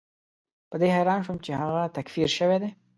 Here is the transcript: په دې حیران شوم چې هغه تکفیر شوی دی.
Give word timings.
په 0.69 0.75
دې 0.81 0.89
حیران 0.95 1.19
شوم 1.25 1.37
چې 1.45 1.51
هغه 1.61 1.81
تکفیر 1.95 2.29
شوی 2.37 2.57
دی. 2.61 2.69